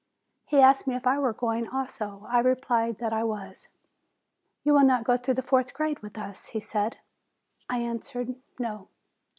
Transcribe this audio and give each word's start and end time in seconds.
He 0.47 0.59
asked 0.61 0.87
me 0.87 0.95
if 0.95 1.05
I 1.05 1.19
were 1.19 1.31
going, 1.31 1.67
also. 1.67 2.25
I 2.27 2.39
replied 2.39 2.97
that 2.97 3.13
I 3.13 3.23
was. 3.23 3.67
"You 4.63 4.73
will 4.73 4.83
not 4.83 5.03
go 5.03 5.15
through 5.15 5.35
the 5.35 5.43
fourth 5.43 5.75
grade 5.75 5.99
with 5.99 6.17
us?" 6.17 6.47
he 6.47 6.59
said. 6.59 6.97
I 7.69 7.81
answered, 7.81 8.33
"No." 8.57 8.87